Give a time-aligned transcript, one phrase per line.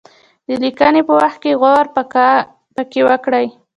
[0.47, 1.85] د لیکني په وخت کې غور
[2.75, 3.47] پکې وکړي.